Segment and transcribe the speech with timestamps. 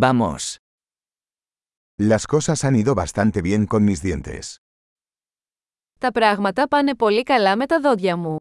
[0.00, 0.57] Vamos.
[1.97, 4.57] Las cosas han ido bastante bien con mis dientes.
[5.99, 8.37] Τα πράγματα πάνε πολύ καλά με τα δόντια μου.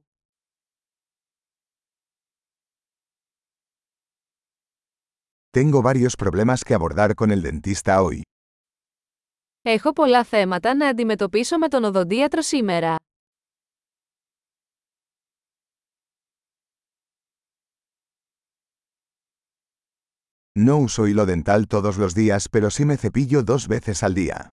[5.51, 8.21] Tengo varios problemas que abordar con el dentista hoy.
[9.63, 12.97] Έχω πολλά θέματα να αντιμετωπίσω με τον οδοντίατρο σήμερα.
[20.60, 24.48] No uso hilo dental todos los días, pero sí me cepillo dos veces al día.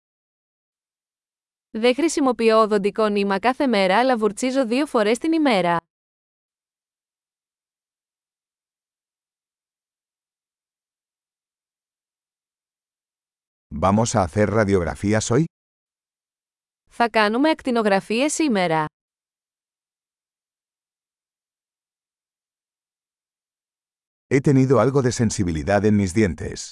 [1.73, 5.79] Δεν χρησιμοποιώ οδοντικό νήμα κάθε μέρα αλλά βουρτσίζω δύο φορές την ημέρα.
[13.73, 15.43] ¿Vamos a hacer radiografías hoy?
[16.89, 18.85] Θα κάνουμε ακτινογραφίες σήμερα.
[24.33, 26.69] He tenido algo de sensibilidad en mis dientes.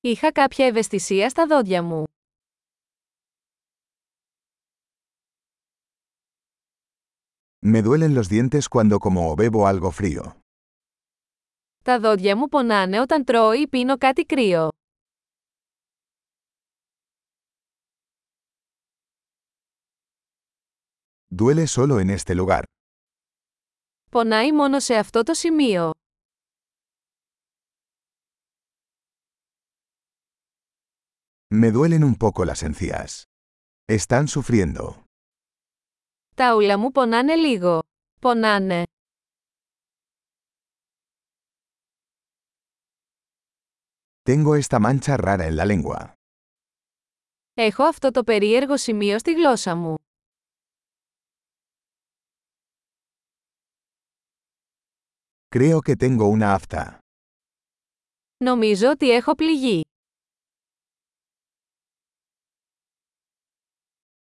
[0.00, 2.04] Είχα κάποια ευαισθησία στα δόντια μου.
[7.62, 10.32] Me duelen los dientes cuando como o bebo algo frío.
[11.84, 14.68] Τα δόντια μου πονάνε όταν τρώω ή πίνω κάτι κρύο.
[21.36, 22.62] Duele solo en este lugar.
[24.10, 25.90] Πονάει μόνο σε αυτό το σημείο.
[31.54, 33.22] Me duelen un poco las encías.
[33.88, 35.04] Están sufriendo.
[36.34, 37.82] Τα ούλα μου πονάνε λίγο.
[38.20, 38.82] Πονάνε.
[44.22, 46.12] Tengo esta mancha rara en la lengua.
[47.54, 49.94] Έχω αυτό το περίεργο σημείο στη γλώσσα μου.
[55.56, 56.98] Creo que tengo una afta.
[58.44, 59.80] Νομίζω ότι έχω πληγεί.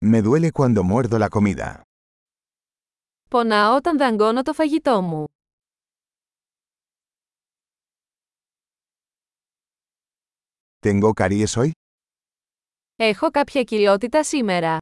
[0.04, 1.82] Me duele cuando muerdo la comida.
[3.30, 5.24] Πονάω όταν δαγκώνω το φαγητό μου.
[10.80, 11.70] ¿Tengo caries hoy?
[12.96, 14.78] Έχω κάποια κοιλιότητα σήμερα.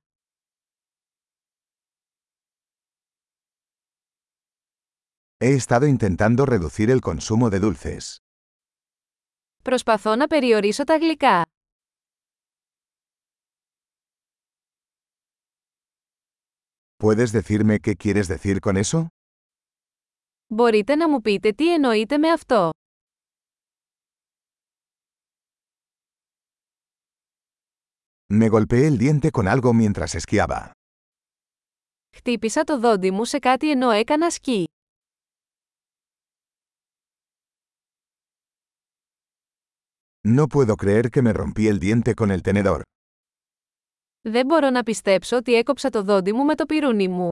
[5.39, 8.17] He estado intentando reducir el consumo de dulces.
[9.63, 11.43] Προσπαθώ να περιορίσω τα γλυκά.
[17.01, 19.07] ¿Puedes decirme qué quieres decir con eso?
[20.47, 22.71] Μπορείτε να μου πείτε τι εννοείτε με αυτό.
[28.33, 30.71] Me golpeé el diente con algo mientras esquiaba.
[32.17, 34.65] Χτύπησα το δόντι μου σε κάτι ενώ έκανα σκι.
[40.29, 42.83] No puedo creer que me rompí el diente con el tenedor.
[44.24, 47.30] Δεν μπορώ να πιστέψω ότι έκοψα το δόντι μου με το πυρούνι μου.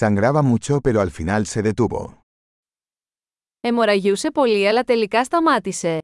[0.00, 2.18] Sangraba mucho pero al final se detuvo.
[3.60, 5.98] Εμοραγιούσε πολύ αλλά τελικά σταμάτησε.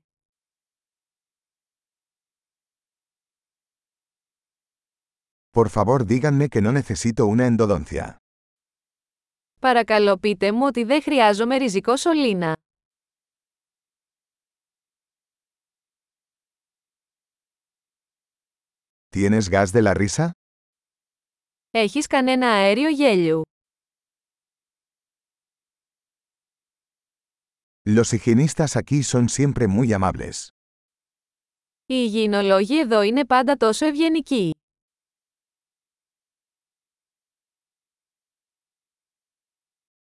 [5.51, 8.17] Por favor díganme que no necesito una endodoncia.
[9.61, 12.57] Παρακαλώ πείτε μου ότι δεν χρειάζομαι ριζικό σωλήνα.
[19.16, 20.32] ¿Tienes gas de la risa?
[21.72, 23.42] Έχεις κανένα αέριο γέλιου.
[27.84, 30.48] Los higienistas aquí son siempre muy amables.
[31.86, 34.52] Οι υγιεινολόγοι εδώ είναι πάντα τόσο ευγενικοί.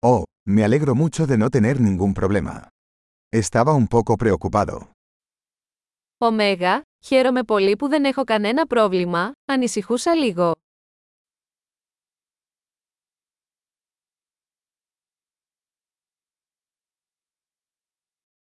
[0.06, 2.70] Oh, me alegro mucho de no tener ningún problema.
[3.32, 4.92] Estaba un poco preocupado.
[6.18, 10.53] Ωμέγα, χαίρομαι πολύ που δεν έχω κανένα πρόβλημα, ανησυχούσα λίγο.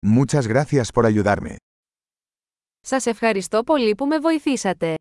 [0.06, 1.56] Muchas gracias por ayudarme.
[2.80, 4.96] Σας ευχαριστώ πολύ που με βοηθήσατε.